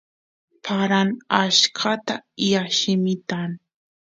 [0.63, 1.07] paran
[1.41, 2.15] achkata
[2.47, 3.49] y allimitan